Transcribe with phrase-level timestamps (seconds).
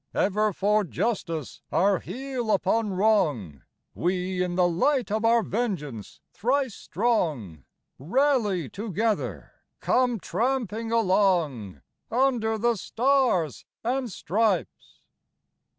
[0.15, 3.61] Ever for justice, our heel upon wrong,
[3.93, 7.65] We in the light of our vengeance thrice strong!
[7.99, 9.51] Rally together!
[9.79, 15.01] Come tramping along Under the stars and stripes!